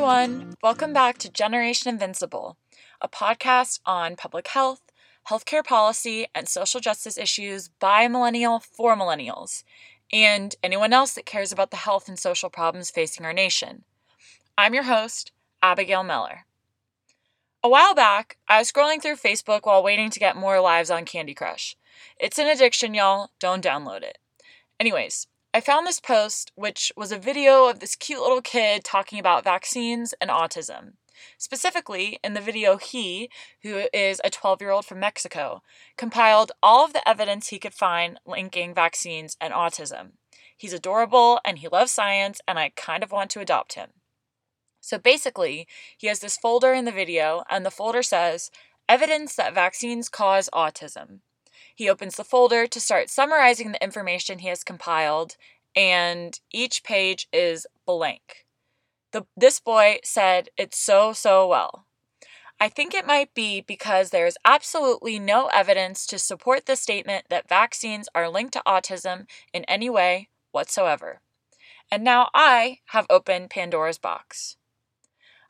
everyone. 0.00 0.54
Welcome 0.62 0.94
back 0.94 1.18
to 1.18 1.30
Generation 1.30 1.90
Invincible, 1.90 2.56
a 3.02 3.08
podcast 3.08 3.80
on 3.84 4.16
public 4.16 4.48
health, 4.48 4.80
healthcare 5.28 5.62
policy, 5.62 6.26
and 6.34 6.48
social 6.48 6.80
justice 6.80 7.18
issues 7.18 7.68
by 7.68 8.04
a 8.04 8.08
millennial 8.08 8.60
for 8.60 8.96
millennials, 8.96 9.62
and 10.10 10.56
anyone 10.62 10.94
else 10.94 11.12
that 11.12 11.26
cares 11.26 11.52
about 11.52 11.70
the 11.70 11.76
health 11.76 12.08
and 12.08 12.18
social 12.18 12.48
problems 12.48 12.90
facing 12.90 13.26
our 13.26 13.34
nation. 13.34 13.84
I'm 14.56 14.72
your 14.72 14.84
host, 14.84 15.32
Abigail 15.62 16.02
Meller. 16.02 16.46
A 17.62 17.68
while 17.68 17.94
back, 17.94 18.38
I 18.48 18.58
was 18.58 18.72
scrolling 18.72 19.02
through 19.02 19.16
Facebook 19.16 19.66
while 19.66 19.82
waiting 19.82 20.08
to 20.08 20.18
get 20.18 20.34
more 20.34 20.62
lives 20.62 20.90
on 20.90 21.04
Candy 21.04 21.34
Crush. 21.34 21.76
It's 22.18 22.38
an 22.38 22.46
addiction, 22.46 22.94
y'all. 22.94 23.32
Don't 23.38 23.62
download 23.62 24.00
it. 24.00 24.16
Anyways, 24.80 25.26
I 25.52 25.60
found 25.60 25.84
this 25.84 25.98
post, 25.98 26.52
which 26.54 26.92
was 26.96 27.10
a 27.10 27.18
video 27.18 27.68
of 27.68 27.80
this 27.80 27.96
cute 27.96 28.20
little 28.20 28.40
kid 28.40 28.84
talking 28.84 29.18
about 29.18 29.42
vaccines 29.42 30.14
and 30.20 30.30
autism. 30.30 30.92
Specifically, 31.38 32.20
in 32.22 32.34
the 32.34 32.40
video, 32.40 32.76
he, 32.76 33.30
who 33.62 33.88
is 33.92 34.20
a 34.22 34.30
12 34.30 34.60
year 34.60 34.70
old 34.70 34.86
from 34.86 35.00
Mexico, 35.00 35.62
compiled 35.96 36.52
all 36.62 36.84
of 36.84 36.92
the 36.92 37.06
evidence 37.06 37.48
he 37.48 37.58
could 37.58 37.74
find 37.74 38.20
linking 38.24 38.72
vaccines 38.72 39.36
and 39.40 39.52
autism. 39.52 40.12
He's 40.56 40.72
adorable 40.72 41.40
and 41.44 41.58
he 41.58 41.66
loves 41.66 41.90
science, 41.90 42.40
and 42.46 42.56
I 42.56 42.70
kind 42.76 43.02
of 43.02 43.10
want 43.10 43.30
to 43.32 43.40
adopt 43.40 43.74
him. 43.74 43.90
So 44.80 44.98
basically, 44.98 45.66
he 45.98 46.06
has 46.06 46.20
this 46.20 46.36
folder 46.36 46.72
in 46.72 46.84
the 46.84 46.92
video, 46.92 47.42
and 47.50 47.66
the 47.66 47.72
folder 47.72 48.04
says, 48.04 48.52
Evidence 48.88 49.34
that 49.34 49.54
vaccines 49.54 50.08
cause 50.08 50.48
autism. 50.52 51.20
He 51.74 51.88
opens 51.88 52.16
the 52.16 52.24
folder 52.24 52.66
to 52.66 52.80
start 52.80 53.10
summarizing 53.10 53.72
the 53.72 53.82
information 53.82 54.40
he 54.40 54.48
has 54.48 54.64
compiled, 54.64 55.36
and 55.74 56.38
each 56.52 56.82
page 56.84 57.28
is 57.32 57.66
blank. 57.86 58.46
The, 59.12 59.26
this 59.36 59.60
boy 59.60 59.98
said 60.04 60.50
it 60.56 60.74
so, 60.74 61.12
so 61.12 61.46
well. 61.46 61.86
I 62.62 62.68
think 62.68 62.92
it 62.92 63.06
might 63.06 63.32
be 63.34 63.62
because 63.62 64.10
there 64.10 64.26
is 64.26 64.36
absolutely 64.44 65.18
no 65.18 65.46
evidence 65.46 66.06
to 66.06 66.18
support 66.18 66.66
the 66.66 66.76
statement 66.76 67.24
that 67.30 67.48
vaccines 67.48 68.08
are 68.14 68.28
linked 68.28 68.52
to 68.52 68.62
autism 68.66 69.26
in 69.54 69.64
any 69.64 69.88
way 69.88 70.28
whatsoever. 70.52 71.22
And 71.90 72.04
now 72.04 72.28
I 72.34 72.80
have 72.88 73.06
opened 73.08 73.50
Pandora's 73.50 73.98
box. 73.98 74.56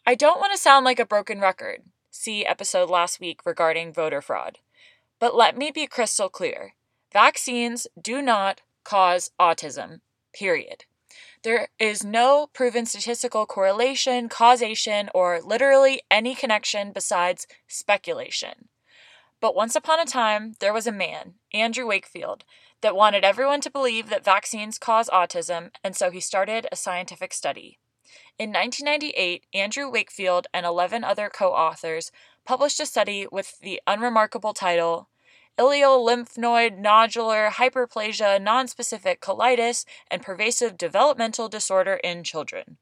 I 0.07 0.15
don't 0.15 0.41
want 0.41 0.53
to 0.53 0.59
sound 0.59 0.85
like 0.85 1.01
a 1.01 1.05
broken 1.05 1.41
record. 1.41 1.83
See 2.11 2.47
episode 2.47 2.89
last 2.89 3.21
week 3.21 3.41
regarding 3.45 3.93
voter 3.93 4.23
fraud. 4.23 4.59
But 5.21 5.37
let 5.37 5.57
me 5.57 5.71
be 5.71 5.87
crystal 5.87 6.31
clear 6.31 6.75
vaccines 7.13 7.87
do 8.01 8.23
not 8.23 8.63
cause 8.85 9.31
autism, 9.39 10.01
period. 10.33 10.85
There 11.43 11.69
is 11.79 12.05
no 12.05 12.49
proven 12.53 12.87
statistical 12.87 13.47
correlation, 13.47 14.29
causation, 14.29 15.11
or 15.15 15.41
literally 15.41 16.01
any 16.11 16.35
connection 16.35 16.93
besides 16.93 17.47
speculation. 17.69 18.69
But 19.41 19.55
once 19.55 19.75
upon 19.75 20.01
a 20.01 20.07
time, 20.07 20.55
there 20.61 20.73
was 20.73 20.87
a 20.87 20.93
man, 20.93 21.35
Andrew 21.53 21.87
Wakefield, 21.87 22.45
that 22.81 22.97
wanted 22.97 23.25
everyone 23.25 23.61
to 23.63 23.71
believe 23.71 24.09
that 24.09 24.25
vaccines 24.25 24.79
cause 24.79 25.09
autism, 25.11 25.71
and 25.83 25.97
so 25.97 26.11
he 26.11 26.21
started 26.21 26.67
a 26.71 26.77
scientific 26.77 27.33
study. 27.33 27.79
In 28.39 28.51
1998, 28.53 29.45
Andrew 29.53 29.91
Wakefield 29.91 30.47
and 30.53 30.65
11 30.65 31.05
other 31.05 31.29
co 31.29 31.53
authors 31.53 32.11
published 32.45 32.81
a 32.81 32.87
study 32.87 33.27
with 33.31 33.59
the 33.61 33.81
unremarkable 33.87 34.55
title 34.55 35.09
Ileolymphoid 35.59 36.81
nodular 36.81 37.51
hyperplasia 37.51 38.41
nonspecific 38.41 39.19
colitis 39.19 39.85
and 40.11 40.23
pervasive 40.23 40.79
developmental 40.79 41.51
disorder 41.51 42.01
in 42.03 42.25
children. 42.25 42.79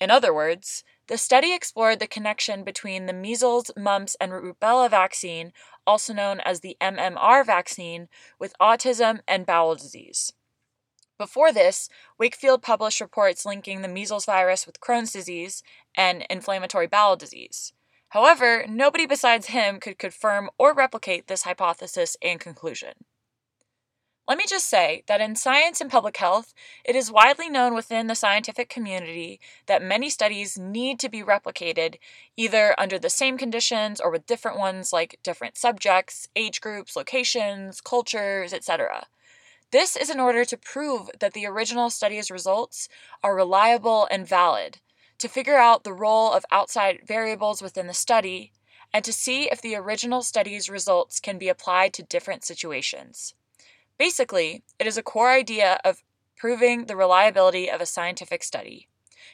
In 0.00 0.10
other 0.10 0.32
words, 0.32 0.84
the 1.08 1.18
study 1.18 1.52
explored 1.52 1.98
the 1.98 2.06
connection 2.06 2.62
between 2.62 3.06
the 3.06 3.12
measles, 3.12 3.72
mumps, 3.76 4.14
and 4.20 4.30
rubella 4.30 4.88
vaccine, 4.88 5.52
also 5.86 6.12
known 6.12 6.38
as 6.40 6.60
the 6.60 6.76
MMR 6.80 7.44
vaccine, 7.44 8.08
with 8.38 8.54
autism 8.60 9.20
and 9.26 9.44
bowel 9.44 9.74
disease. 9.74 10.32
Before 11.18 11.52
this, 11.52 11.88
Wakefield 12.16 12.62
published 12.62 13.00
reports 13.00 13.44
linking 13.44 13.82
the 13.82 13.88
measles 13.88 14.24
virus 14.24 14.66
with 14.66 14.80
Crohn's 14.80 15.10
disease 15.10 15.64
and 15.96 16.24
inflammatory 16.30 16.86
bowel 16.86 17.16
disease. 17.16 17.72
However, 18.10 18.64
nobody 18.68 19.06
besides 19.06 19.48
him 19.48 19.80
could 19.80 19.98
confirm 19.98 20.48
or 20.58 20.72
replicate 20.72 21.26
this 21.26 21.42
hypothesis 21.42 22.16
and 22.22 22.40
conclusion. 22.40 22.94
Let 24.26 24.36
me 24.36 24.44
just 24.46 24.68
say 24.68 25.04
that 25.06 25.22
in 25.22 25.36
science 25.36 25.80
and 25.80 25.90
public 25.90 26.18
health, 26.18 26.52
it 26.84 26.94
is 26.94 27.10
widely 27.10 27.48
known 27.48 27.74
within 27.74 28.08
the 28.08 28.14
scientific 28.14 28.68
community 28.68 29.40
that 29.64 29.82
many 29.82 30.10
studies 30.10 30.58
need 30.58 31.00
to 31.00 31.08
be 31.08 31.22
replicated 31.22 31.96
either 32.36 32.74
under 32.78 32.98
the 32.98 33.08
same 33.08 33.38
conditions 33.38 34.00
or 34.00 34.10
with 34.10 34.26
different 34.26 34.58
ones 34.58 34.92
like 34.92 35.18
different 35.22 35.56
subjects, 35.56 36.28
age 36.36 36.60
groups, 36.60 36.94
locations, 36.94 37.80
cultures, 37.80 38.52
etc. 38.52 39.06
This 39.70 39.96
is 39.96 40.10
in 40.10 40.20
order 40.20 40.44
to 40.44 40.58
prove 40.58 41.08
that 41.20 41.32
the 41.32 41.46
original 41.46 41.88
study's 41.88 42.30
results 42.30 42.88
are 43.22 43.34
reliable 43.34 44.06
and 44.10 44.28
valid, 44.28 44.78
to 45.18 45.28
figure 45.28 45.56
out 45.56 45.84
the 45.84 45.92
role 45.92 46.32
of 46.32 46.44
outside 46.50 47.00
variables 47.06 47.60
within 47.60 47.86
the 47.86 47.94
study, 47.94 48.52
and 48.92 49.04
to 49.04 49.12
see 49.12 49.50
if 49.50 49.60
the 49.60 49.74
original 49.74 50.22
study's 50.22 50.70
results 50.70 51.20
can 51.20 51.38
be 51.38 51.48
applied 51.48 51.92
to 51.94 52.02
different 52.02 52.44
situations. 52.44 53.34
Basically, 53.98 54.62
it 54.78 54.86
is 54.86 54.96
a 54.96 55.02
core 55.02 55.30
idea 55.30 55.80
of 55.84 56.04
proving 56.36 56.86
the 56.86 56.96
reliability 56.96 57.68
of 57.68 57.80
a 57.80 57.86
scientific 57.86 58.42
study. 58.44 58.88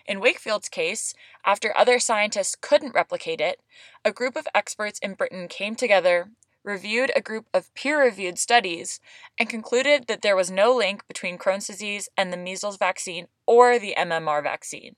In 0.06 0.20
Wakefield's 0.20 0.68
case, 0.68 1.14
after 1.44 1.76
other 1.76 1.98
scientists 1.98 2.56
couldn't 2.60 2.94
replicate 2.94 3.40
it, 3.40 3.60
a 4.04 4.12
group 4.12 4.36
of 4.36 4.48
experts 4.54 4.98
in 5.00 5.14
Britain 5.14 5.48
came 5.48 5.76
together, 5.76 6.30
reviewed 6.62 7.12
a 7.14 7.20
group 7.20 7.46
of 7.52 7.72
peer 7.74 8.02
reviewed 8.02 8.38
studies, 8.38 9.00
and 9.38 9.48
concluded 9.48 10.06
that 10.08 10.22
there 10.22 10.36
was 10.36 10.50
no 10.50 10.74
link 10.74 11.06
between 11.06 11.38
Crohn's 11.38 11.66
disease 11.66 12.08
and 12.16 12.32
the 12.32 12.38
measles 12.38 12.78
vaccine 12.78 13.28
or 13.46 13.78
the 13.78 13.94
MMR 13.96 14.42
vaccine. 14.42 14.96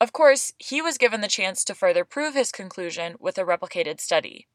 Of 0.00 0.14
course, 0.14 0.54
he 0.56 0.80
was 0.80 0.96
given 0.96 1.20
the 1.20 1.28
chance 1.28 1.62
to 1.64 1.74
further 1.74 2.06
prove 2.06 2.34
his 2.34 2.52
conclusion 2.52 3.16
with 3.20 3.36
a 3.36 3.44
replicated 3.44 4.00
study. 4.00 4.46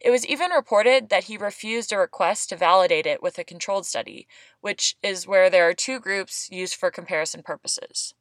It 0.00 0.10
was 0.10 0.26
even 0.26 0.50
reported 0.50 1.08
that 1.08 1.24
he 1.24 1.36
refused 1.36 1.92
a 1.92 1.98
request 1.98 2.48
to 2.48 2.56
validate 2.56 3.06
it 3.06 3.22
with 3.22 3.38
a 3.38 3.44
controlled 3.44 3.86
study, 3.86 4.26
which 4.60 4.96
is 5.00 5.24
where 5.24 5.48
there 5.48 5.68
are 5.68 5.74
two 5.74 6.00
groups 6.00 6.50
used 6.50 6.74
for 6.74 6.90
comparison 6.90 7.44
purposes. 7.44 8.12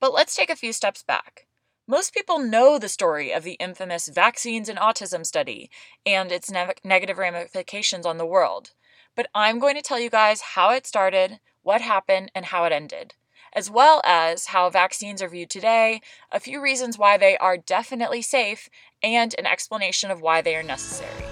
But 0.00 0.12
let's 0.12 0.34
take 0.34 0.50
a 0.50 0.56
few 0.56 0.72
steps 0.72 1.04
back. 1.04 1.46
Most 1.86 2.12
people 2.12 2.40
know 2.40 2.76
the 2.76 2.88
story 2.88 3.30
of 3.30 3.44
the 3.44 3.52
infamous 3.52 4.08
vaccines 4.08 4.68
and 4.68 4.80
autism 4.80 5.24
study 5.24 5.70
and 6.04 6.32
its 6.32 6.50
ne- 6.50 6.74
negative 6.82 7.18
ramifications 7.18 8.04
on 8.04 8.18
the 8.18 8.26
world. 8.26 8.72
But 9.14 9.28
I'm 9.32 9.60
going 9.60 9.76
to 9.76 9.82
tell 9.82 10.00
you 10.00 10.10
guys 10.10 10.40
how 10.40 10.70
it 10.70 10.88
started, 10.88 11.38
what 11.62 11.80
happened, 11.80 12.32
and 12.34 12.46
how 12.46 12.64
it 12.64 12.72
ended 12.72 13.14
as 13.52 13.70
well 13.70 14.00
as 14.04 14.46
how 14.46 14.70
vaccines 14.70 15.22
are 15.22 15.28
viewed 15.28 15.50
today, 15.50 16.00
a 16.30 16.40
few 16.40 16.62
reasons 16.62 16.98
why 16.98 17.16
they 17.16 17.36
are 17.38 17.56
definitely 17.56 18.22
safe, 18.22 18.68
and 19.02 19.34
an 19.38 19.46
explanation 19.46 20.10
of 20.10 20.20
why 20.20 20.42
they 20.42 20.56
are 20.56 20.62
necessary. 20.62 21.24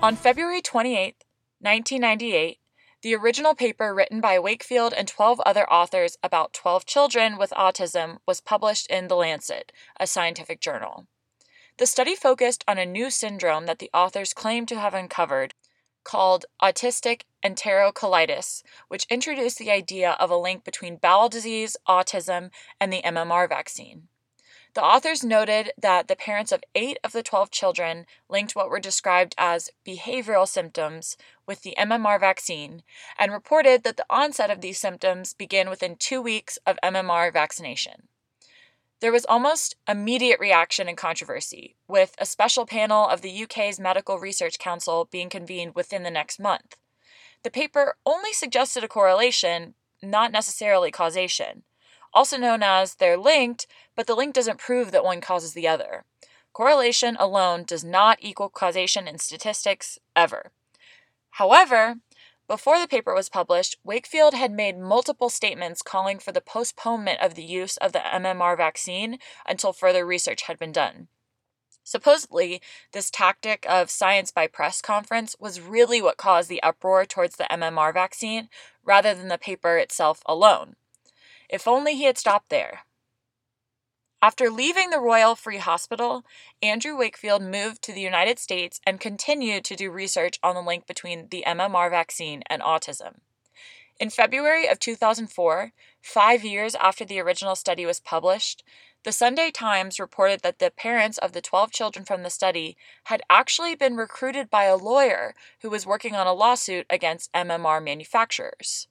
On 0.00 0.14
February 0.14 0.62
28, 0.62 1.24
1998, 1.60 2.58
the 3.08 3.14
original 3.14 3.54
paper, 3.54 3.94
written 3.94 4.20
by 4.20 4.38
Wakefield 4.38 4.92
and 4.92 5.08
12 5.08 5.40
other 5.46 5.66
authors 5.72 6.18
about 6.22 6.52
12 6.52 6.84
children 6.84 7.38
with 7.38 7.48
autism, 7.52 8.18
was 8.26 8.42
published 8.42 8.86
in 8.88 9.08
The 9.08 9.16
Lancet, 9.16 9.72
a 9.98 10.06
scientific 10.06 10.60
journal. 10.60 11.06
The 11.78 11.86
study 11.86 12.14
focused 12.14 12.64
on 12.68 12.76
a 12.76 12.84
new 12.84 13.08
syndrome 13.08 13.64
that 13.64 13.78
the 13.78 13.88
authors 13.94 14.34
claimed 14.34 14.68
to 14.68 14.78
have 14.78 14.92
uncovered 14.92 15.54
called 16.04 16.44
autistic 16.60 17.22
enterocolitis, 17.42 18.62
which 18.88 19.06
introduced 19.08 19.56
the 19.56 19.70
idea 19.70 20.10
of 20.20 20.30
a 20.30 20.36
link 20.36 20.62
between 20.62 20.96
bowel 20.96 21.30
disease, 21.30 21.78
autism, 21.88 22.50
and 22.78 22.92
the 22.92 23.00
MMR 23.00 23.48
vaccine. 23.48 24.08
The 24.74 24.84
authors 24.84 25.24
noted 25.24 25.72
that 25.78 26.08
the 26.08 26.16
parents 26.16 26.52
of 26.52 26.62
eight 26.74 26.98
of 27.02 27.12
the 27.12 27.22
12 27.22 27.50
children 27.50 28.06
linked 28.28 28.54
what 28.54 28.68
were 28.68 28.80
described 28.80 29.34
as 29.38 29.70
behavioral 29.86 30.46
symptoms 30.46 31.16
with 31.46 31.62
the 31.62 31.74
MMR 31.78 32.20
vaccine 32.20 32.82
and 33.18 33.32
reported 33.32 33.82
that 33.84 33.96
the 33.96 34.06
onset 34.10 34.50
of 34.50 34.60
these 34.60 34.78
symptoms 34.78 35.32
began 35.32 35.70
within 35.70 35.96
two 35.96 36.20
weeks 36.20 36.58
of 36.66 36.78
MMR 36.82 37.32
vaccination. 37.32 38.08
There 39.00 39.12
was 39.12 39.24
almost 39.26 39.76
immediate 39.88 40.40
reaction 40.40 40.88
and 40.88 40.96
controversy, 40.96 41.76
with 41.86 42.14
a 42.18 42.26
special 42.26 42.66
panel 42.66 43.06
of 43.06 43.22
the 43.22 43.44
UK's 43.44 43.78
Medical 43.78 44.18
Research 44.18 44.58
Council 44.58 45.08
being 45.10 45.28
convened 45.28 45.76
within 45.76 46.02
the 46.02 46.10
next 46.10 46.40
month. 46.40 46.76
The 47.44 47.50
paper 47.50 47.96
only 48.04 48.32
suggested 48.32 48.82
a 48.82 48.88
correlation, 48.88 49.74
not 50.02 50.32
necessarily 50.32 50.90
causation 50.90 51.62
also 52.12 52.36
known 52.36 52.62
as 52.62 52.94
they're 52.94 53.16
linked, 53.16 53.66
but 53.94 54.06
the 54.06 54.14
link 54.14 54.34
doesn't 54.34 54.58
prove 54.58 54.90
that 54.92 55.04
one 55.04 55.20
causes 55.20 55.52
the 55.54 55.68
other. 55.68 56.04
correlation 56.52 57.16
alone 57.20 57.62
does 57.62 57.84
not 57.84 58.18
equal 58.20 58.48
causation 58.48 59.06
in 59.06 59.18
statistics 59.18 59.98
ever. 60.16 60.50
However, 61.32 61.96
before 62.48 62.80
the 62.80 62.88
paper 62.88 63.14
was 63.14 63.28
published, 63.28 63.76
Wakefield 63.84 64.32
had 64.32 64.50
made 64.50 64.78
multiple 64.78 65.28
statements 65.28 65.82
calling 65.82 66.18
for 66.18 66.32
the 66.32 66.40
postponement 66.40 67.20
of 67.20 67.34
the 67.34 67.44
use 67.44 67.76
of 67.76 67.92
the 67.92 67.98
MMR 67.98 68.56
vaccine 68.56 69.18
until 69.46 69.74
further 69.74 70.06
research 70.06 70.42
had 70.42 70.58
been 70.58 70.72
done. 70.72 71.08
Supposedly, 71.84 72.60
this 72.92 73.10
tactic 73.10 73.66
of 73.68 73.90
science 73.90 74.30
by 74.30 74.46
press 74.46 74.82
conference 74.82 75.36
was 75.38 75.60
really 75.60 76.02
what 76.02 76.16
caused 76.16 76.48
the 76.48 76.62
uproar 76.62 77.04
towards 77.04 77.36
the 77.36 77.46
MMR 77.50 77.92
vaccine 77.92 78.48
rather 78.82 79.14
than 79.14 79.28
the 79.28 79.38
paper 79.38 79.76
itself 79.76 80.22
alone. 80.26 80.76
If 81.48 81.66
only 81.66 81.94
he 81.94 82.04
had 82.04 82.18
stopped 82.18 82.50
there. 82.50 82.80
After 84.20 84.50
leaving 84.50 84.90
the 84.90 84.98
Royal 84.98 85.36
Free 85.36 85.58
Hospital, 85.58 86.24
Andrew 86.60 86.96
Wakefield 86.96 87.40
moved 87.40 87.82
to 87.82 87.92
the 87.92 88.00
United 88.00 88.40
States 88.40 88.80
and 88.84 89.00
continued 89.00 89.64
to 89.66 89.76
do 89.76 89.92
research 89.92 90.40
on 90.42 90.56
the 90.56 90.60
link 90.60 90.86
between 90.88 91.28
the 91.30 91.44
MMR 91.46 91.88
vaccine 91.88 92.42
and 92.50 92.60
autism. 92.60 93.20
In 94.00 94.10
February 94.10 94.68
of 94.68 94.80
2004, 94.80 95.72
five 96.02 96.44
years 96.44 96.74
after 96.74 97.04
the 97.04 97.20
original 97.20 97.54
study 97.54 97.86
was 97.86 98.00
published, 98.00 98.64
the 99.04 99.12
Sunday 99.12 99.52
Times 99.52 100.00
reported 100.00 100.42
that 100.42 100.58
the 100.58 100.72
parents 100.72 101.18
of 101.18 101.32
the 101.32 101.40
12 101.40 101.70
children 101.70 102.04
from 102.04 102.24
the 102.24 102.30
study 102.30 102.76
had 103.04 103.22
actually 103.30 103.76
been 103.76 103.96
recruited 103.96 104.50
by 104.50 104.64
a 104.64 104.76
lawyer 104.76 105.34
who 105.62 105.70
was 105.70 105.86
working 105.86 106.16
on 106.16 106.26
a 106.26 106.32
lawsuit 106.32 106.86
against 106.90 107.32
MMR 107.32 107.82
manufacturers. 107.82 108.88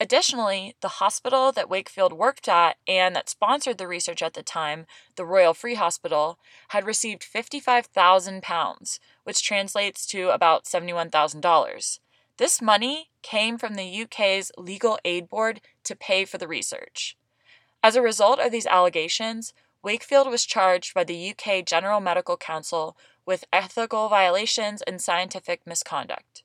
Additionally, 0.00 0.74
the 0.80 0.98
hospital 0.98 1.52
that 1.52 1.70
Wakefield 1.70 2.12
worked 2.12 2.48
at 2.48 2.76
and 2.86 3.14
that 3.14 3.28
sponsored 3.28 3.78
the 3.78 3.86
research 3.86 4.22
at 4.22 4.34
the 4.34 4.42
time, 4.42 4.86
the 5.16 5.24
Royal 5.24 5.54
Free 5.54 5.74
Hospital, 5.74 6.38
had 6.68 6.84
received 6.84 7.22
£55,000, 7.22 8.98
which 9.22 9.42
translates 9.42 10.04
to 10.06 10.30
about 10.30 10.64
$71,000. 10.64 11.98
This 12.36 12.60
money 12.60 13.10
came 13.22 13.56
from 13.58 13.76
the 13.76 14.02
UK's 14.02 14.50
Legal 14.58 14.98
Aid 15.04 15.28
Board 15.28 15.60
to 15.84 15.94
pay 15.94 16.24
for 16.24 16.38
the 16.38 16.48
research. 16.48 17.16
As 17.82 17.94
a 17.94 18.02
result 18.02 18.40
of 18.40 18.50
these 18.50 18.66
allegations, 18.66 19.52
Wakefield 19.84 20.28
was 20.28 20.46
charged 20.46 20.94
by 20.94 21.04
the 21.04 21.30
UK 21.30 21.64
General 21.64 22.00
Medical 22.00 22.38
Council 22.38 22.96
with 23.26 23.44
ethical 23.52 24.08
violations 24.08 24.80
and 24.82 25.00
scientific 25.00 25.60
misconduct. 25.66 26.43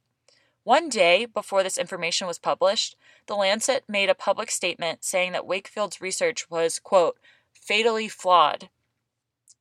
One 0.64 0.90
day 0.90 1.26
before 1.26 1.64
this 1.64 1.78
information 1.78 2.28
was 2.28 2.38
published, 2.38 2.96
The 3.28 3.36
Lancet 3.36 3.86
made 3.88 4.10
a 4.10 4.16
public 4.16 4.52
statement 4.52 5.04
saying 5.04 5.32
that 5.32 5.46
Wakefield's 5.46 6.02
research 6.02 6.50
was, 6.50 6.80
quote, 6.80 7.18
fatally 7.54 8.10
flawed, 8.10 8.70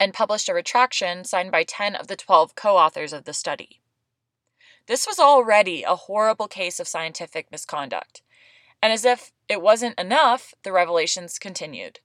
and 0.00 0.14
published 0.14 0.48
a 0.48 0.54
retraction 0.54 1.24
signed 1.24 1.52
by 1.52 1.64
10 1.64 1.94
of 1.94 2.08
the 2.08 2.16
12 2.16 2.54
co 2.54 2.76
authors 2.76 3.12
of 3.12 3.24
the 3.24 3.32
study. 3.32 3.80
This 4.86 5.06
was 5.06 5.18
already 5.18 5.82
a 5.82 5.96
horrible 5.96 6.48
case 6.48 6.80
of 6.80 6.88
scientific 6.88 7.50
misconduct, 7.50 8.22
and 8.82 8.92
as 8.92 9.04
if 9.04 9.32
it 9.48 9.62
wasn't 9.62 9.98
enough, 9.98 10.54
the 10.62 10.72
revelations 10.72 11.38
continued. 11.38 12.00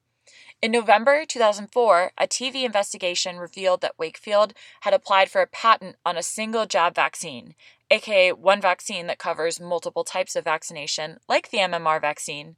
In 0.62 0.72
November 0.72 1.26
2004, 1.26 2.14
a 2.18 2.26
TV 2.26 2.64
investigation 2.64 3.38
revealed 3.38 3.82
that 3.82 4.00
Wakefield 4.00 4.54
had 4.82 4.94
applied 4.94 5.30
for 5.30 5.42
a 5.42 5.48
patent 5.48 5.98
on 6.06 6.16
a 6.16 6.24
single 6.24 6.66
jab 6.66 6.96
vaccine, 6.96 7.54
aka 7.92 8.32
one 8.32 8.62
vaccine 8.62 9.08
that 9.08 9.20
covers 9.20 9.60
multiple 9.60 10.04
types 10.04 10.36
of 10.36 10.44
vaccination, 10.44 11.18
like 11.28 11.50
the 11.50 11.60
MMR 11.60 12.00
vaccine, 12.02 12.56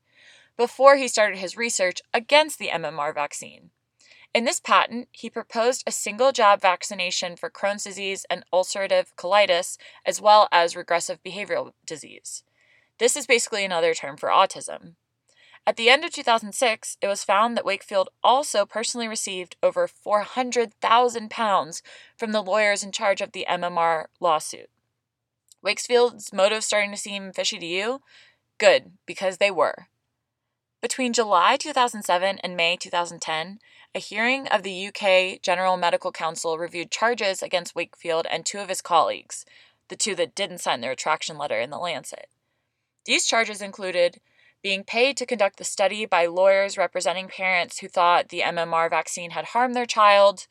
before 0.58 0.96
he 0.96 1.08
started 1.08 1.38
his 1.38 1.58
research 1.58 2.02
against 2.14 2.60
the 2.60 2.70
MMR 2.70 3.14
vaccine. 3.14 3.72
In 4.34 4.44
this 4.44 4.60
patent, 4.60 5.08
he 5.12 5.30
proposed 5.30 5.84
a 5.88 5.92
single 5.92 6.34
jab 6.34 6.62
vaccination 6.62 7.38
for 7.38 7.50
Crohn's 7.50 7.86
disease 7.86 8.26
and 8.30 8.44
ulcerative 8.54 9.16
colitis, 9.16 9.78
as 10.06 10.20
well 10.20 10.50
as 10.52 10.76
regressive 10.76 11.24
behavioral 11.24 11.72
disease. 11.86 12.44
This 13.00 13.16
is 13.16 13.26
basically 13.28 13.64
another 13.64 13.94
term 13.94 14.18
for 14.18 14.28
autism. 14.28 14.96
At 15.68 15.78
the 15.78 15.90
end 15.90 16.06
of 16.06 16.12
2006, 16.12 16.98
it 17.02 17.08
was 17.08 17.24
found 17.24 17.58
that 17.58 17.66
Wakefield 17.66 18.10
also 18.24 18.66
personally 18.66 19.08
received 19.08 19.56
over 19.64 19.88
£400,000 19.88 21.82
from 22.18 22.32
the 22.32 22.44
lawyers 22.44 22.84
in 22.84 22.92
charge 22.92 23.22
of 23.22 23.32
the 23.32 23.46
MMR 23.50 24.06
lawsuit. 24.20 24.70
Wakefield's 25.66 26.32
motives 26.32 26.68
starting 26.68 26.92
to 26.92 26.98
seem 26.98 27.34
fishy 27.34 27.58
to 27.58 27.66
you? 27.66 28.02
Good, 28.60 28.92
because 29.08 29.38
they 29.38 29.50
were. 29.50 29.88
Between 30.80 31.12
July 31.12 31.58
2007 31.58 32.38
and 32.44 32.56
May 32.56 32.78
2010, 32.78 33.58
a 33.96 34.00
hearing 34.00 34.48
of 34.50 34.62
the 34.62 34.88
UK 34.88 35.42
General 35.42 35.76
Medical 35.76 36.12
Council 36.12 36.60
reviewed 36.60 36.92
charges 36.92 37.42
against 37.42 37.74
Wakefield 37.74 38.28
and 38.30 38.46
two 38.46 38.60
of 38.60 38.70
his 38.70 38.82
colleagues, 38.82 39.44
the 39.90 39.96
two 39.96 40.14
that 40.14 40.36
didn't 40.36 40.60
sign 40.60 40.82
the 40.82 40.90
retraction 40.90 41.36
letter 41.36 41.60
in 41.60 41.72
the 41.72 41.80
Lancet. 41.80 42.28
These 43.06 43.26
charges 43.26 43.60
included 43.60 44.22
being 44.62 44.84
paid 44.84 45.18
to 45.18 45.26
conduct 45.26 45.58
the 45.58 45.64
study 45.64 46.06
by 46.06 46.28
lawyers 46.28 46.78
representing 46.78 47.28
parents 47.28 47.80
who 47.80 47.88
thought 47.88 48.30
the 48.30 48.42
MMR 48.42 48.88
vaccine 48.88 49.32
had 49.32 49.46
harmed 49.46 49.76
their 49.76 49.88
child, 49.88 50.46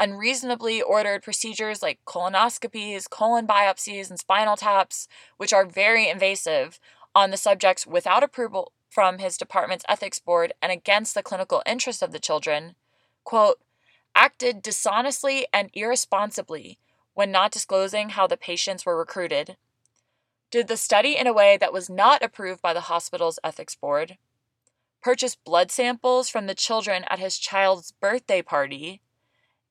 unreasonably 0.00 0.80
ordered 0.82 1.22
procedures 1.22 1.82
like 1.82 2.00
colonoscopies, 2.06 3.08
colon 3.08 3.46
biopsies, 3.46 4.10
and 4.10 4.18
spinal 4.18 4.56
taps, 4.56 5.06
which 5.36 5.52
are 5.52 5.66
very 5.66 6.08
invasive, 6.08 6.80
on 7.14 7.30
the 7.30 7.36
subjects 7.36 7.86
without 7.86 8.22
approval 8.22 8.72
from 8.88 9.18
his 9.18 9.36
department's 9.36 9.84
ethics 9.88 10.18
board 10.18 10.52
and 10.62 10.72
against 10.72 11.14
the 11.14 11.22
clinical 11.22 11.62
interest 11.66 12.02
of 12.02 12.12
the 12.12 12.18
children, 12.18 12.74
quote, 13.24 13.60
acted 14.14 14.62
dishonestly 14.62 15.46
and 15.52 15.70
irresponsibly 15.74 16.78
when 17.14 17.30
not 17.30 17.52
disclosing 17.52 18.10
how 18.10 18.26
the 18.26 18.36
patients 18.36 18.86
were 18.86 18.96
recruited, 18.96 19.56
did 20.50 20.66
the 20.66 20.76
study 20.76 21.16
in 21.16 21.26
a 21.26 21.32
way 21.32 21.56
that 21.56 21.72
was 21.72 21.88
not 21.88 22.22
approved 22.22 22.60
by 22.62 22.72
the 22.72 22.82
hospital's 22.82 23.38
ethics 23.44 23.76
board, 23.76 24.16
purchased 25.02 25.42
blood 25.44 25.70
samples 25.70 26.28
from 26.28 26.46
the 26.46 26.54
children 26.54 27.04
at 27.08 27.18
his 27.18 27.38
child's 27.38 27.92
birthday 27.92 28.42
party, 28.42 29.00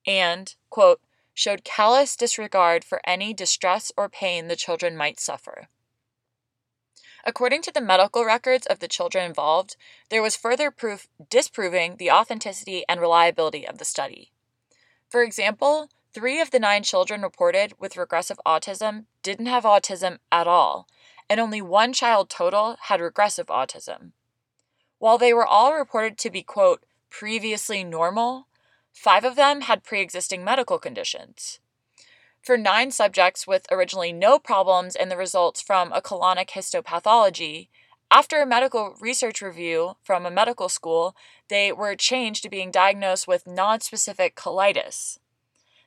and, 0.10 0.56
quote, 0.70 1.00
showed 1.34 1.64
callous 1.64 2.18
disregard 2.18 2.84
for 2.84 3.00
any 3.06 3.34
distress 3.34 3.92
or 3.96 4.10
pain 4.10 4.48
the 4.48 4.58
children 4.58 4.98
might 4.98 5.20
suffer. 5.20 5.70
According 7.24 7.62
to 7.62 7.72
the 7.72 7.82
medical 7.82 8.26
records 8.26 8.66
of 8.66 8.80
the 8.80 8.88
children 8.88 9.24
involved, 9.24 9.78
there 10.10 10.22
was 10.22 10.36
further 10.36 10.72
proof 10.72 11.08
disproving 11.30 11.96
the 11.96 12.12
authenticity 12.12 12.84
and 12.90 13.00
reliability 13.00 13.66
of 13.66 13.78
the 13.78 13.86
study. 13.86 14.32
For 15.10 15.24
example, 15.24 15.90
Three 16.12 16.42
of 16.42 16.50
the 16.50 16.60
nine 16.60 16.82
children 16.82 17.22
reported 17.22 17.74
with 17.80 17.96
regressive 17.96 18.40
autism 18.46 19.06
didn't 19.22 19.46
have 19.46 19.64
autism 19.64 20.18
at 20.32 20.48
all, 20.48 20.88
and 21.30 21.40
only 21.40 21.62
one 21.62 21.94
child 21.94 22.32
total 22.32 22.78
had 22.82 23.00
regressive 23.00 23.46
autism. 23.48 24.14
While 24.98 25.20
they 25.20 25.34
were 25.34 25.46
all 25.46 25.76
reported 25.76 26.18
to 26.18 26.32
be, 26.32 26.42
quote, 26.42 26.84
previously 27.12 27.84
normal, 27.84 28.48
five 28.92 29.24
of 29.24 29.36
them 29.36 29.62
had 29.62 29.84
pre 29.84 30.02
existing 30.02 30.44
medical 30.44 30.80
conditions. 30.80 31.60
For 32.42 32.58
nine 32.58 32.92
subjects 32.92 33.46
with 33.46 33.66
originally 33.72 34.14
no 34.14 34.40
problems 34.40 34.96
in 34.96 35.10
the 35.10 35.18
results 35.18 35.62
from 35.62 35.92
a 35.92 36.02
colonic 36.02 36.50
histopathology, 36.50 37.68
after 38.12 38.42
a 38.42 38.46
medical 38.46 38.96
research 39.00 39.42
review 39.42 39.96
from 40.02 40.26
a 40.26 40.32
medical 40.32 40.68
school, 40.68 41.16
they 41.48 41.72
were 41.72 41.96
changed 41.96 42.42
to 42.44 42.50
being 42.50 42.72
diagnosed 42.72 43.28
with 43.28 43.46
nonspecific 43.46 44.34
colitis. 44.34 45.20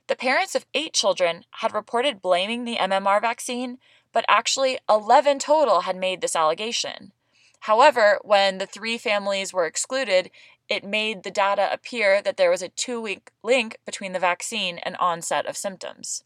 The 0.06 0.14
parents 0.14 0.54
of 0.54 0.66
eight 0.72 0.92
children 0.92 1.44
had 1.50 1.74
reported 1.74 2.22
blaming 2.22 2.64
the 2.64 2.76
MMR 2.76 3.20
vaccine, 3.20 3.78
but 4.12 4.24
actually 4.28 4.78
11 4.88 5.40
total 5.40 5.80
had 5.80 5.96
made 5.96 6.20
this 6.20 6.36
allegation. 6.36 7.12
However, 7.60 8.18
when 8.22 8.58
the 8.58 8.66
three 8.66 8.98
families 8.98 9.52
were 9.52 9.66
excluded, 9.66 10.30
it 10.72 10.84
made 10.84 11.22
the 11.22 11.30
data 11.30 11.68
appear 11.72 12.22
that 12.22 12.36
there 12.36 12.50
was 12.50 12.62
a 12.62 12.68
two 12.68 13.00
week 13.00 13.30
link 13.42 13.78
between 13.84 14.12
the 14.12 14.18
vaccine 14.18 14.78
and 14.78 14.96
onset 14.96 15.46
of 15.46 15.56
symptoms. 15.56 16.24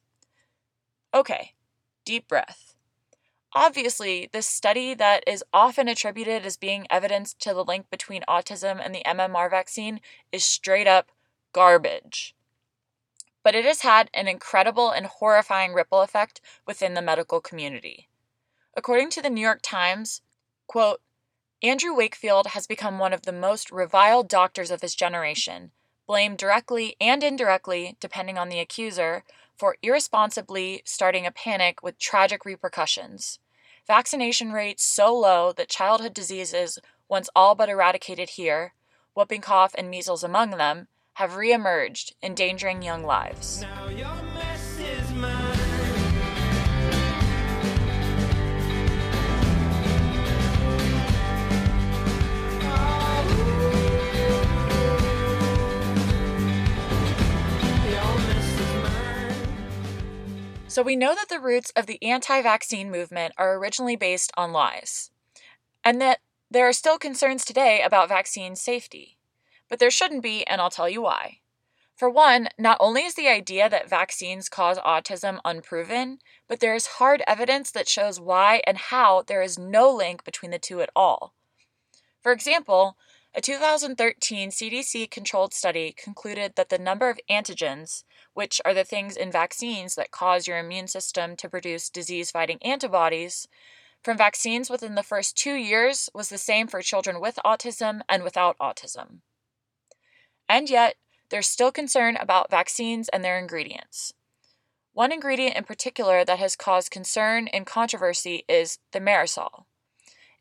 Okay, 1.13 1.55
deep 2.05 2.29
breath. 2.29 2.75
Obviously, 3.55 4.29
this 4.33 4.47
study 4.47 4.95
that 4.95 5.25
is 5.27 5.43
often 5.53 5.89
attributed 5.89 6.47
as 6.47 6.57
being 6.57 6.87
evidence 6.91 7.35
to 7.35 7.53
the 7.53 7.65
link 7.65 7.91
between 7.91 8.23
autism 8.29 8.81
and 8.85 8.95
the 8.95 9.03
MMR 9.05 9.51
vaccine 9.51 10.01
is 10.31 10.45
straight 10.45 10.87
up 10.87 11.11
garbage 11.53 12.37
but 13.47 13.55
it 13.55 13.65
has 13.65 13.83
had 13.83 14.11
an 14.13 14.27
incredible 14.27 14.91
and 14.91 15.07
horrifying 15.07 15.73
ripple 15.73 16.01
effect 16.01 16.41
within 16.67 16.95
the 16.95 17.01
medical 17.01 17.41
community. 17.41 18.09
According 18.77 19.11
to 19.11 19.23
the 19.23 19.31
New 19.31 19.41
York 19.41 19.61
Times, 19.63 20.21
quote, 20.67 21.01
Andrew 21.63 21.95
Wakefield 21.95 22.49
has 22.49 22.67
become 22.67 22.99
one 22.99 23.15
of 23.15 23.23
the 23.23 23.33
most 23.33 23.71
reviled 23.73 24.29
doctors 24.29 24.71
of 24.71 24.83
his 24.83 24.95
generation, 24.95 25.71
blamed 26.07 26.37
directly 26.37 26.97
and 27.01 27.25
indirectly, 27.25 27.97
depending 27.99 28.37
on 28.37 28.51
the 28.51 28.59
accuser, 28.61 29.25
for 29.57 29.79
irresponsibly 29.83 30.83
starting 30.85 31.25
a 31.25 31.31
panic 31.31 31.83
with 31.83 31.99
tragic 31.99 32.45
repercussions. 32.45 33.39
Vaccination 33.87 34.53
rates 34.53 34.85
so 34.85 35.15
low 35.15 35.51
that 35.53 35.71
childhood 35.71 36.13
diseases, 36.13 36.79
once 37.09 37.31
all 37.35 37.55
but 37.55 37.71
eradicated 37.71 38.31
here, 38.31 38.75
whooping 39.15 39.41
cough 39.41 39.75
and 39.79 39.89
measles 39.89 40.23
among 40.23 40.51
them, 40.51 40.89
have 41.15 41.33
reemerged, 41.33 42.13
endangering 42.23 42.83
young 42.83 43.03
lives. 43.03 43.65
So, 60.77 60.83
we 60.83 60.95
know 60.95 61.15
that 61.15 61.31
the 61.31 61.41
roots 61.41 61.73
of 61.75 61.87
the 61.87 61.99
anti 62.03 62.43
vaccine 62.43 62.91
movement 62.91 63.33
are 63.39 63.57
originally 63.57 63.97
based 63.97 64.31
on 64.37 64.53
lies, 64.53 65.11
and 65.83 66.03
that 66.03 66.19
there 66.51 66.69
are 66.69 66.73
still 66.75 66.99
concerns 66.99 67.47
today 67.47 67.81
about 67.81 68.11
vaccine 68.11 68.55
safety. 68.57 69.17
But 69.71 69.79
there 69.79 69.91
shouldn't 69.91 70.23
be, 70.23 70.47
and 70.47 70.61
I'll 70.61 70.69
tell 70.69 70.87
you 70.87 71.01
why. 71.01 71.39
For 71.95 72.11
one, 72.11 72.51
not 72.59 72.77
only 72.79 73.05
is 73.05 73.15
the 73.15 73.27
idea 73.27 73.71
that 73.71 73.89
vaccines 73.89 74.51
cause 74.51 74.77
autism 74.81 75.41
unproven, 75.47 76.19
but 76.47 76.61
there 76.61 76.75
is 76.75 76.99
hard 76.99 77.23
evidence 77.27 77.71
that 77.71 77.89
shows 77.89 78.21
why 78.21 78.61
and 78.67 78.77
how 78.77 79.23
there 79.23 79.41
is 79.41 79.59
no 79.59 79.91
link 79.91 80.25
between 80.25 80.51
the 80.51 80.59
two 80.59 80.83
at 80.83 80.91
all. 80.95 81.33
For 82.21 82.33
example, 82.33 82.99
a 83.37 83.41
2013 83.43 84.49
CDC 84.51 85.11
controlled 85.11 85.53
study 85.53 85.93
concluded 85.93 86.55
that 86.57 86.71
the 86.71 86.79
number 86.79 87.11
of 87.11 87.21
antigens, 87.31 88.03
which 88.33 88.63
are 88.65 88.73
the 88.73 88.83
things 88.83 89.15
in 89.15 89.31
vaccines 89.31 89.95
that 89.95 90.11
cause 90.11 90.49
your 90.49 90.59
immune 90.59 90.89
system 90.89 91.37
to 91.37 91.51
produce 91.51 91.91
disease 91.91 92.31
fighting 92.31 92.59
antibodies, 92.63 93.47
from 94.03 94.17
vaccines 94.17 94.71
within 94.71 94.95
the 94.95 95.03
first 95.03 95.37
two 95.37 95.53
years 95.53 96.09
was 96.15 96.31
the 96.31 96.39
same 96.39 96.67
for 96.67 96.81
children 96.81 97.21
with 97.21 97.39
autism 97.45 98.01
and 98.09 98.23
without 98.23 98.57
autism. 98.57 99.19
And 100.49 100.71
yet, 100.71 100.95
there's 101.29 101.49
still 101.49 101.73
concern 101.73 102.17
about 102.17 102.51
vaccines 102.51 103.11
and 103.11 103.23
their 103.23 103.39
ingredients. 103.39 104.15
One 104.95 105.13
ingredient 105.13 105.57
in 105.57 105.65
particular 105.65 106.25
that 106.25 106.39
has 106.39 106.57
caused 106.57 106.91
concern 106.91 107.49
and 107.49 107.67
controversy 107.67 108.45
is 108.49 108.79
thimerosal. 108.95 109.65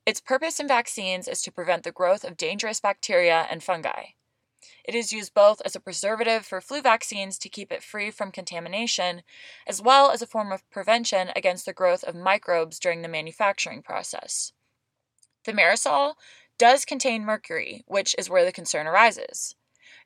Its 0.05 0.21
purpose 0.21 0.59
in 0.59 0.67
vaccines 0.67 1.27
is 1.27 1.41
to 1.41 1.51
prevent 1.51 1.83
the 1.83 1.91
growth 1.91 2.23
of 2.23 2.37
dangerous 2.37 2.79
bacteria 2.79 3.47
and 3.49 3.63
fungi. 3.63 4.09
It 4.83 4.93
is 4.93 5.11
used 5.11 5.33
both 5.33 5.61
as 5.65 5.75
a 5.75 5.79
preservative 5.79 6.45
for 6.45 6.61
flu 6.61 6.81
vaccines 6.81 7.39
to 7.39 7.49
keep 7.49 7.71
it 7.71 7.83
free 7.83 8.11
from 8.11 8.31
contamination, 8.31 9.23
as 9.65 9.81
well 9.81 10.11
as 10.11 10.21
a 10.21 10.27
form 10.27 10.51
of 10.51 10.69
prevention 10.69 11.31
against 11.35 11.65
the 11.65 11.73
growth 11.73 12.03
of 12.03 12.15
microbes 12.15 12.79
during 12.79 13.01
the 13.01 13.07
manufacturing 13.07 13.81
process. 13.81 14.53
Thimerosal 15.43 16.15
does 16.57 16.85
contain 16.85 17.25
mercury, 17.25 17.83
which 17.87 18.15
is 18.17 18.29
where 18.29 18.45
the 18.45 18.51
concern 18.51 18.87
arises. 18.87 19.55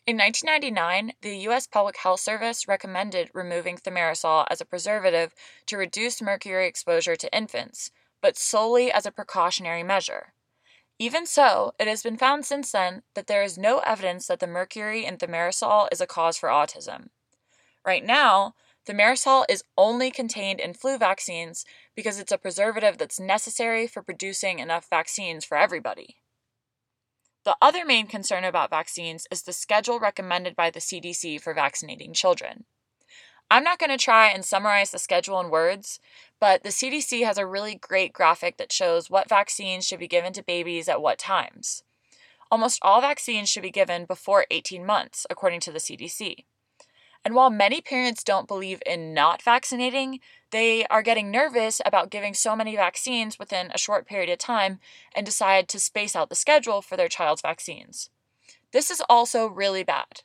In 0.07 0.17
1999, 0.17 1.13
the 1.21 1.37
U.S. 1.39 1.67
Public 1.67 1.97
Health 1.97 2.21
Service 2.21 2.67
recommended 2.67 3.29
removing 3.33 3.77
thimerosal 3.77 4.45
as 4.49 4.61
a 4.61 4.65
preservative 4.65 5.33
to 5.67 5.77
reduce 5.77 6.21
mercury 6.21 6.67
exposure 6.67 7.15
to 7.15 7.35
infants, 7.35 7.91
but 8.21 8.37
solely 8.37 8.91
as 8.91 9.05
a 9.05 9.11
precautionary 9.11 9.83
measure. 9.83 10.33
Even 10.97 11.25
so, 11.25 11.73
it 11.79 11.87
has 11.87 12.03
been 12.03 12.17
found 12.17 12.45
since 12.45 12.71
then 12.71 13.03
that 13.15 13.27
there 13.27 13.41
is 13.41 13.57
no 13.57 13.79
evidence 13.79 14.27
that 14.27 14.39
the 14.39 14.47
mercury 14.47 15.05
in 15.05 15.17
thimerosal 15.17 15.87
is 15.91 16.01
a 16.01 16.07
cause 16.07 16.37
for 16.37 16.49
autism. 16.49 17.07
Right 17.85 18.05
now, 18.05 18.55
thimerosal 18.85 19.45
is 19.47 19.63
only 19.77 20.11
contained 20.11 20.59
in 20.59 20.73
flu 20.73 20.97
vaccines 20.97 21.63
because 21.95 22.19
it's 22.19 22.33
a 22.33 22.37
preservative 22.37 22.97
that's 22.97 23.19
necessary 23.19 23.87
for 23.87 24.03
producing 24.03 24.59
enough 24.59 24.87
vaccines 24.89 25.45
for 25.45 25.57
everybody. 25.57 26.17
The 27.45 27.55
other 27.61 27.85
main 27.85 28.07
concern 28.07 28.43
about 28.43 28.69
vaccines 28.69 29.25
is 29.31 29.43
the 29.43 29.53
schedule 29.53 29.99
recommended 29.99 30.55
by 30.55 30.69
the 30.69 30.81
CDC 30.81 31.39
for 31.39 31.53
vaccinating 31.53 32.13
children. 32.13 32.65
I'm 33.51 33.63
not 33.63 33.79
going 33.79 33.89
to 33.89 33.97
try 33.97 34.29
and 34.29 34.45
summarize 34.45 34.91
the 34.91 34.99
schedule 34.99 35.39
in 35.39 35.49
words, 35.49 35.99
but 36.39 36.63
the 36.63 36.69
CDC 36.69 37.25
has 37.25 37.37
a 37.37 37.47
really 37.47 37.75
great 37.75 38.13
graphic 38.13 38.57
that 38.57 38.71
shows 38.71 39.09
what 39.09 39.27
vaccines 39.27 39.87
should 39.87 39.99
be 39.99 40.07
given 40.07 40.33
to 40.33 40.43
babies 40.43 40.87
at 40.87 41.01
what 41.01 41.17
times. 41.17 41.83
Almost 42.51 42.79
all 42.83 43.01
vaccines 43.01 43.49
should 43.49 43.63
be 43.63 43.71
given 43.71 44.05
before 44.05 44.45
18 44.51 44.85
months, 44.85 45.25
according 45.29 45.61
to 45.61 45.71
the 45.71 45.79
CDC. 45.79 46.45
And 47.25 47.35
while 47.35 47.49
many 47.49 47.81
parents 47.81 48.23
don't 48.23 48.47
believe 48.47 48.81
in 48.85 49.13
not 49.13 49.41
vaccinating, 49.41 50.19
they 50.51 50.85
are 50.85 51.01
getting 51.01 51.29
nervous 51.29 51.81
about 51.85 52.09
giving 52.09 52.33
so 52.33 52.55
many 52.55 52.75
vaccines 52.75 53.37
within 53.37 53.71
a 53.71 53.77
short 53.77 54.07
period 54.07 54.29
of 54.29 54.37
time 54.37 54.79
and 55.13 55.25
decide 55.25 55.67
to 55.69 55.79
space 55.79 56.15
out 56.15 56.29
the 56.29 56.35
schedule 56.35 56.81
for 56.81 56.95
their 56.95 57.09
child's 57.09 57.41
vaccines. 57.41 58.09
This 58.71 58.89
is 58.89 59.01
also 59.09 59.47
really 59.47 59.83
bad. 59.83 60.21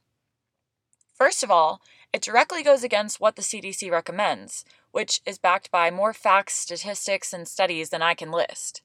First 1.14 1.42
of 1.42 1.50
all, 1.50 1.80
it 2.14 2.22
directly 2.22 2.62
goes 2.62 2.84
against 2.84 3.18
what 3.18 3.34
the 3.34 3.42
CDC 3.42 3.90
recommends, 3.90 4.64
which 4.92 5.20
is 5.26 5.36
backed 5.36 5.72
by 5.72 5.90
more 5.90 6.12
facts, 6.12 6.54
statistics, 6.54 7.32
and 7.32 7.48
studies 7.48 7.90
than 7.90 8.02
I 8.02 8.14
can 8.14 8.30
list. 8.30 8.82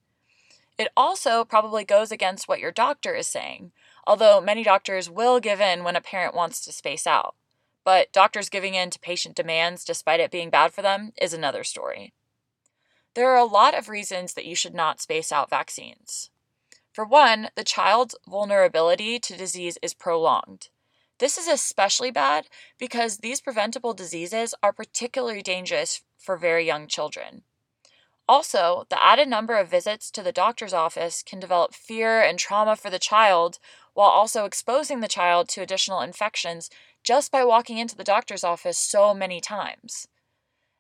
It 0.79 0.87
also 0.97 1.45
probably 1.45 1.83
goes 1.83 2.11
against 2.11 2.47
what 2.47 2.59
your 2.59 2.71
doctor 2.71 3.13
is 3.13 3.27
saying, 3.27 3.71
although 4.07 4.41
many 4.41 4.63
doctors 4.63 5.11
will 5.11 5.39
give 5.39 5.61
in 5.61 5.83
when 5.83 5.95
a 5.95 6.01
parent 6.01 6.33
wants 6.33 6.59
to 6.65 6.71
space 6.71 7.05
out. 7.05 7.35
But 7.83 8.11
doctors 8.11 8.49
giving 8.49 8.73
in 8.73 8.89
to 8.89 8.99
patient 8.99 9.35
demands 9.35 9.83
despite 9.83 10.19
it 10.19 10.31
being 10.31 10.49
bad 10.49 10.73
for 10.73 10.81
them 10.81 11.11
is 11.21 11.31
another 11.31 11.63
story. 11.63 12.13
There 13.13 13.29
are 13.29 13.37
a 13.37 13.45
lot 13.45 13.77
of 13.77 13.89
reasons 13.89 14.33
that 14.33 14.45
you 14.45 14.55
should 14.55 14.73
not 14.73 15.01
space 15.01 15.31
out 15.31 15.51
vaccines. 15.51 16.31
For 16.91 17.05
one, 17.05 17.49
the 17.55 17.63
child's 17.63 18.15
vulnerability 18.27 19.19
to 19.19 19.37
disease 19.37 19.77
is 19.83 19.93
prolonged. 19.93 20.69
This 21.19 21.37
is 21.37 21.47
especially 21.47 22.11
bad 22.11 22.47
because 22.77 23.17
these 23.17 23.41
preventable 23.41 23.93
diseases 23.93 24.55
are 24.63 24.71
particularly 24.71 25.41
dangerous 25.41 26.01
for 26.17 26.37
very 26.37 26.65
young 26.65 26.87
children. 26.87 27.43
Also, 28.27 28.85
the 28.89 29.03
added 29.03 29.27
number 29.27 29.57
of 29.57 29.69
visits 29.69 30.11
to 30.11 30.21
the 30.23 30.31
doctor's 30.31 30.73
office 30.73 31.23
can 31.23 31.39
develop 31.39 31.73
fear 31.73 32.21
and 32.21 32.39
trauma 32.39 32.75
for 32.75 32.89
the 32.89 32.99
child 32.99 33.59
while 33.93 34.07
also 34.07 34.45
exposing 34.45 34.99
the 34.99 35.07
child 35.07 35.49
to 35.49 35.61
additional 35.61 35.99
infections 35.99 36.69
just 37.03 37.31
by 37.31 37.43
walking 37.43 37.77
into 37.77 37.95
the 37.95 38.03
doctor's 38.03 38.43
office 38.43 38.77
so 38.77 39.13
many 39.13 39.41
times. 39.41 40.07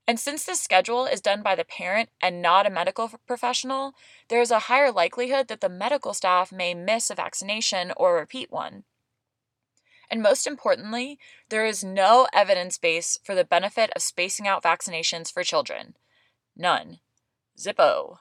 And 0.07 0.19
since 0.19 0.45
this 0.45 0.61
schedule 0.61 1.05
is 1.05 1.21
done 1.21 1.41
by 1.41 1.55
the 1.55 1.65
parent 1.65 2.09
and 2.21 2.41
not 2.41 2.65
a 2.65 2.69
medical 2.69 3.11
professional, 3.27 3.93
there 4.29 4.41
is 4.41 4.51
a 4.51 4.59
higher 4.59 4.91
likelihood 4.91 5.49
that 5.49 5.61
the 5.61 5.69
medical 5.69 6.13
staff 6.13 6.51
may 6.51 6.73
miss 6.73 7.09
a 7.09 7.15
vaccination 7.15 7.91
or 7.97 8.15
repeat 8.15 8.51
one. 8.51 8.85
And 10.11 10.21
most 10.21 10.47
importantly, 10.47 11.19
there 11.49 11.65
is 11.65 11.83
no 11.83 12.27
evidence 12.33 12.77
base 12.77 13.19
for 13.23 13.35
the 13.35 13.43
benefit 13.43 13.91
of 13.95 14.01
spacing 14.01 14.47
out 14.47 14.63
vaccinations 14.63 15.31
for 15.31 15.43
children. 15.43 15.95
None. 16.55 16.99
Zippo. 17.57 18.17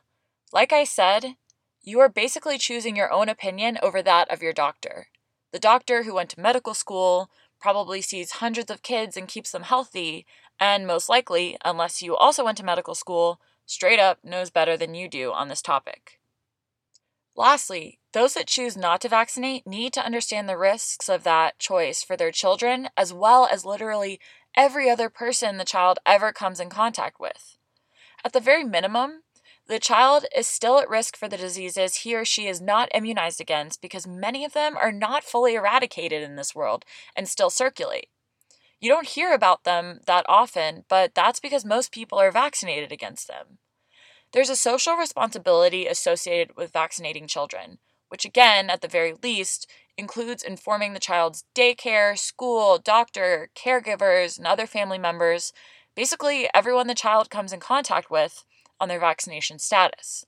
Like 0.52 0.72
I 0.72 0.84
said, 0.84 1.36
you 1.82 2.00
are 2.00 2.08
basically 2.08 2.58
choosing 2.58 2.96
your 2.96 3.10
own 3.10 3.28
opinion 3.28 3.78
over 3.82 4.02
that 4.02 4.30
of 4.30 4.42
your 4.42 4.52
doctor. 4.52 5.06
The 5.52 5.58
doctor 5.58 6.02
who 6.02 6.14
went 6.14 6.30
to 6.30 6.40
medical 6.40 6.74
school 6.74 7.30
probably 7.60 8.02
sees 8.02 8.32
hundreds 8.32 8.70
of 8.70 8.82
kids 8.82 9.16
and 9.16 9.26
keeps 9.26 9.50
them 9.50 9.62
healthy, 9.62 10.26
and 10.60 10.86
most 10.86 11.08
likely, 11.08 11.56
unless 11.64 12.02
you 12.02 12.14
also 12.14 12.44
went 12.44 12.58
to 12.58 12.64
medical 12.64 12.94
school, 12.94 13.40
straight 13.64 13.98
up 13.98 14.22
knows 14.22 14.50
better 14.50 14.76
than 14.76 14.94
you 14.94 15.08
do 15.08 15.32
on 15.32 15.48
this 15.48 15.62
topic. 15.62 16.17
Lastly, 17.38 18.00
those 18.14 18.34
that 18.34 18.48
choose 18.48 18.76
not 18.76 19.00
to 19.02 19.08
vaccinate 19.08 19.64
need 19.64 19.92
to 19.92 20.04
understand 20.04 20.48
the 20.48 20.58
risks 20.58 21.08
of 21.08 21.22
that 21.22 21.60
choice 21.60 22.02
for 22.02 22.16
their 22.16 22.32
children, 22.32 22.88
as 22.96 23.12
well 23.12 23.46
as 23.46 23.64
literally 23.64 24.18
every 24.56 24.90
other 24.90 25.08
person 25.08 25.56
the 25.56 25.64
child 25.64 26.00
ever 26.04 26.32
comes 26.32 26.58
in 26.58 26.68
contact 26.68 27.20
with. 27.20 27.56
At 28.24 28.32
the 28.32 28.40
very 28.40 28.64
minimum, 28.64 29.22
the 29.68 29.78
child 29.78 30.24
is 30.36 30.48
still 30.48 30.80
at 30.80 30.88
risk 30.88 31.16
for 31.16 31.28
the 31.28 31.36
diseases 31.36 31.98
he 31.98 32.16
or 32.16 32.24
she 32.24 32.48
is 32.48 32.60
not 32.60 32.88
immunized 32.92 33.40
against 33.40 33.80
because 33.80 34.04
many 34.04 34.44
of 34.44 34.52
them 34.52 34.76
are 34.76 34.90
not 34.90 35.22
fully 35.22 35.54
eradicated 35.54 36.24
in 36.24 36.34
this 36.34 36.56
world 36.56 36.84
and 37.14 37.28
still 37.28 37.50
circulate. 37.50 38.08
You 38.80 38.90
don't 38.90 39.06
hear 39.06 39.32
about 39.32 39.62
them 39.62 40.00
that 40.06 40.26
often, 40.28 40.86
but 40.88 41.14
that's 41.14 41.38
because 41.38 41.64
most 41.64 41.92
people 41.92 42.18
are 42.18 42.32
vaccinated 42.32 42.90
against 42.90 43.28
them. 43.28 43.58
There's 44.32 44.50
a 44.50 44.56
social 44.56 44.94
responsibility 44.94 45.86
associated 45.86 46.56
with 46.56 46.72
vaccinating 46.72 47.26
children, 47.26 47.78
which, 48.08 48.24
again, 48.24 48.70
at 48.70 48.82
the 48.82 48.88
very 48.88 49.14
least, 49.22 49.70
includes 49.96 50.42
informing 50.42 50.92
the 50.92 51.00
child's 51.00 51.44
daycare, 51.54 52.18
school, 52.18 52.78
doctor, 52.78 53.50
caregivers, 53.56 54.38
and 54.38 54.46
other 54.46 54.66
family 54.66 54.98
members 54.98 55.52
basically, 55.98 56.48
everyone 56.54 56.86
the 56.86 56.94
child 56.94 57.28
comes 57.28 57.52
in 57.52 57.58
contact 57.58 58.08
with 58.08 58.44
on 58.78 58.88
their 58.88 59.00
vaccination 59.00 59.58
status. 59.58 60.24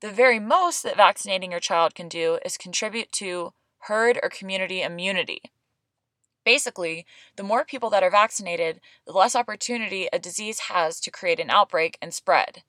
The 0.00 0.12
very 0.12 0.38
most 0.38 0.84
that 0.84 0.96
vaccinating 0.96 1.50
your 1.50 1.58
child 1.58 1.96
can 1.96 2.08
do 2.08 2.38
is 2.44 2.56
contribute 2.56 3.10
to 3.14 3.54
herd 3.88 4.20
or 4.22 4.28
community 4.28 4.80
immunity. 4.80 5.42
Basically, 6.44 7.04
the 7.34 7.42
more 7.42 7.64
people 7.64 7.90
that 7.90 8.04
are 8.04 8.10
vaccinated, 8.10 8.80
the 9.04 9.12
less 9.12 9.34
opportunity 9.34 10.08
a 10.12 10.20
disease 10.20 10.60
has 10.70 11.00
to 11.00 11.10
create 11.10 11.40
an 11.40 11.50
outbreak 11.50 11.98
and 12.00 12.14
spread. 12.14 12.62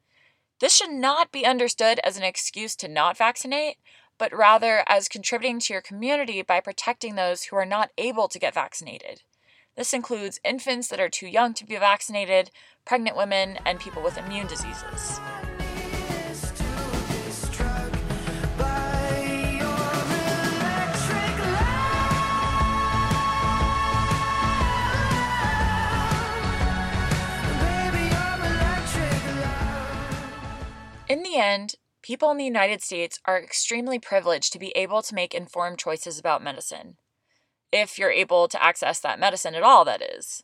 This 0.60 0.76
should 0.76 0.92
not 0.92 1.32
be 1.32 1.46
understood 1.46 2.00
as 2.04 2.18
an 2.18 2.24
excuse 2.24 2.76
to 2.78 2.88
not 2.88 3.18
vaccinate, 3.18 3.78
but 4.18 4.34
rather 4.34 4.84
as 4.88 5.10
contributing 5.10 5.60
to 5.60 5.74
your 5.74 5.82
community 5.82 6.42
by 6.42 6.60
protecting 6.60 7.16
those 7.16 7.44
who 7.44 7.56
are 7.56 7.66
not 7.66 7.90
able 7.98 8.28
to 8.28 8.40
get 8.40 8.54
vaccinated. 8.54 9.24
This 9.76 9.94
includes 9.94 10.40
infants 10.44 10.88
that 10.90 11.00
are 11.00 11.10
too 11.10 11.28
young 11.28 11.54
to 11.56 11.66
be 11.66 11.76
vaccinated, 11.76 12.52
pregnant 12.86 13.18
women, 13.18 13.58
and 13.66 13.80
people 13.80 14.04
with 14.04 14.18
immune 14.18 14.48
diseases. 14.48 15.20
In 31.14 31.22
the 31.22 31.36
end, 31.36 31.76
people 32.02 32.32
in 32.32 32.38
the 32.38 32.44
United 32.44 32.82
States 32.82 33.20
are 33.26 33.40
extremely 33.40 34.00
privileged 34.00 34.52
to 34.52 34.58
be 34.58 34.72
able 34.76 35.04
to 35.04 35.14
make 35.14 35.36
informed 35.36 35.78
choices 35.78 36.18
about 36.18 36.44
medicine. 36.44 36.98
If 37.72 38.00
you're 38.00 38.10
able 38.10 38.48
to 38.48 38.64
access 38.64 39.00
that 39.02 39.20
medicine 39.20 39.54
at 39.54 39.62
all, 39.62 39.86
that 39.86 40.02
is. 40.02 40.44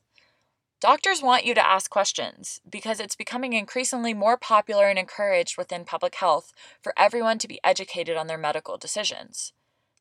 Doctors 0.80 1.24
want 1.24 1.44
you 1.44 1.56
to 1.56 1.68
ask 1.68 1.90
questions 1.90 2.62
because 2.70 3.00
it's 3.00 3.16
becoming 3.16 3.54
increasingly 3.54 4.14
more 4.14 4.38
popular 4.38 4.86
and 4.86 5.00
encouraged 5.00 5.58
within 5.58 5.86
public 5.86 6.14
health 6.14 6.54
for 6.84 6.94
everyone 6.96 7.40
to 7.40 7.48
be 7.48 7.60
educated 7.64 8.16
on 8.16 8.28
their 8.28 8.38
medical 8.38 8.78
decisions. 8.78 9.54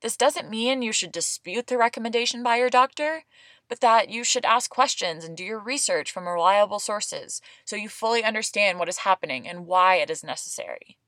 This 0.02 0.18
doesn't 0.18 0.50
mean 0.50 0.82
you 0.82 0.92
should 0.92 1.12
dispute 1.12 1.68
the 1.68 1.78
recommendation 1.78 2.42
by 2.42 2.58
your 2.58 2.68
doctor, 2.68 3.22
but 3.68 3.80
that 3.80 4.08
you 4.08 4.24
should 4.24 4.44
ask 4.44 4.70
questions 4.70 5.24
and 5.24 5.36
do 5.36 5.44
your 5.44 5.58
research 5.58 6.10
from 6.10 6.26
reliable 6.26 6.78
sources 6.78 7.40
so 7.64 7.76
you 7.76 7.88
fully 7.88 8.24
understand 8.24 8.78
what 8.78 8.88
is 8.88 8.98
happening 8.98 9.46
and 9.46 9.66
why 9.66 9.96
it 9.96 10.10
is 10.10 10.24
necessary. 10.24 10.98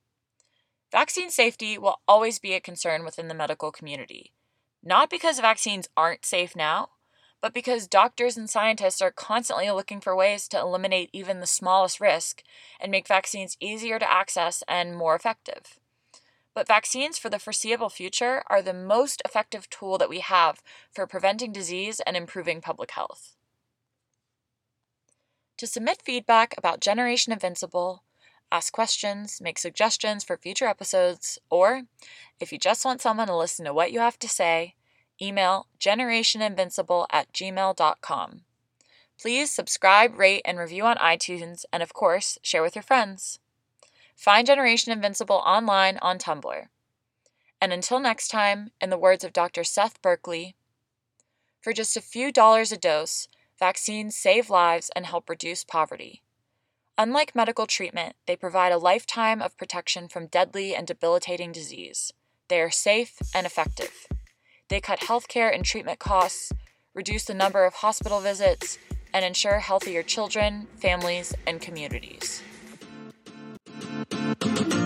Vaccine 0.93 1.31
safety 1.31 1.79
will 1.79 2.01
always 2.07 2.39
be 2.39 2.53
a 2.53 2.61
concern 2.61 3.05
within 3.05 3.29
the 3.29 3.35
medical 3.35 3.73
community, 3.73 4.33
not 4.83 5.09
because 5.09 5.41
vaccines 5.41 5.89
aren't 5.97 6.25
safe 6.25 6.55
now, 6.55 6.91
but 7.41 7.55
because 7.55 7.87
doctors 7.87 8.37
and 8.37 8.51
scientists 8.51 9.01
are 9.01 9.11
constantly 9.11 9.71
looking 9.71 10.01
for 10.01 10.15
ways 10.15 10.47
to 10.49 10.59
eliminate 10.59 11.11
even 11.13 11.41
the 11.41 11.47
smallest 11.47 12.01
risk 12.01 12.43
and 12.79 12.93
make 12.93 13.09
vaccines 13.09 13.57
easier 13.61 13.99
to 13.99 14.13
access 14.13 14.63
and 14.69 14.97
more 14.97 15.15
effective. 15.15 15.80
But 16.61 16.69
vaccines 16.69 17.17
for 17.17 17.31
the 17.31 17.39
foreseeable 17.39 17.89
future 17.89 18.43
are 18.49 18.61
the 18.61 18.75
most 18.75 19.23
effective 19.25 19.71
tool 19.71 19.97
that 19.97 20.11
we 20.11 20.19
have 20.21 20.63
for 20.93 21.07
preventing 21.07 21.55
disease 21.55 22.01
and 22.01 22.19
improving 22.19 22.61
public 22.61 22.91
health. 22.91 23.35
To 25.57 25.67
submit 25.67 26.03
feedback 26.05 26.55
about 26.59 26.83
Generation 26.83 27.33
Invincible, 27.33 28.05
ask 28.53 28.75
questions, 28.75 29.41
make 29.41 29.59
suggestions 29.59 30.23
for 30.23 30.37
future 30.37 30.67
episodes, 30.67 31.39
or 31.49 31.85
if 32.39 32.53
you 32.53 32.59
just 32.59 32.85
want 32.85 33.01
someone 33.01 33.29
to 33.29 33.37
listen 33.39 33.65
to 33.65 33.73
what 33.73 33.91
you 33.91 34.01
have 34.01 34.19
to 34.19 34.29
say, 34.29 34.75
email 35.19 35.67
generationinvincible 35.79 37.07
at 37.11 37.33
gmail.com. 37.33 38.43
Please 39.19 39.51
subscribe, 39.51 40.19
rate, 40.19 40.43
and 40.45 40.59
review 40.59 40.85
on 40.85 40.99
iTunes, 40.99 41.65
and 41.73 41.83
of 41.83 41.95
course, 41.95 42.39
share 42.43 42.63
with 42.63 42.77
your 42.77 42.83
friends. 42.83 43.39
Find 44.21 44.47
Generation 44.47 44.93
Invincible 44.93 45.43
online 45.47 45.99
on 46.03 46.19
Tumblr. 46.19 46.67
And 47.59 47.73
until 47.73 47.99
next 47.99 48.29
time, 48.29 48.71
in 48.79 48.91
the 48.91 48.99
words 48.99 49.25
of 49.25 49.33
Dr. 49.33 49.65
Seth 49.65 50.03
Berkley, 50.03 50.57
for 51.63 51.73
just 51.73 51.97
a 51.97 52.03
few 52.03 52.31
dollars 52.31 52.71
a 52.71 52.77
dose, 52.77 53.29
vaccines 53.59 54.15
save 54.15 54.51
lives 54.51 54.91
and 54.95 55.07
help 55.07 55.31
reduce 55.31 55.65
poverty. 55.65 56.21
Unlike 56.99 57.35
medical 57.35 57.67
treatment, 57.67 58.15
they 58.27 58.37
provide 58.37 58.73
a 58.73 58.77
lifetime 58.77 59.41
of 59.41 59.57
protection 59.57 60.07
from 60.07 60.27
deadly 60.27 60.75
and 60.75 60.87
debilitating 60.87 61.51
disease. 61.51 62.13
They 62.49 62.61
are 62.61 62.71
safe 62.71 63.17
and 63.35 63.47
effective. 63.47 64.07
They 64.69 64.83
cut 64.83 65.01
healthcare 65.01 65.51
and 65.51 65.65
treatment 65.65 65.99
costs, 65.99 66.53
reduce 66.93 67.25
the 67.25 67.33
number 67.33 67.65
of 67.65 67.77
hospital 67.77 68.21
visits, 68.21 68.77
and 69.15 69.25
ensure 69.25 69.61
healthier 69.61 70.03
children, 70.03 70.67
families, 70.77 71.35
and 71.47 71.63
communities 71.63 72.43
thank 74.41 74.75
you 74.75 74.80